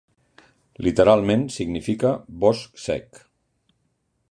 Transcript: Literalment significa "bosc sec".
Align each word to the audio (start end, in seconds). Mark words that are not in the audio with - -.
Literalment 0.87 1.43
significa 1.57 2.15
"bosc 2.45 2.83
sec". 2.87 3.23